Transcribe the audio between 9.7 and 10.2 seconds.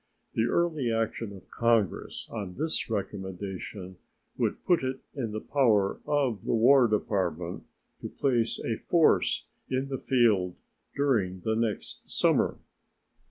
the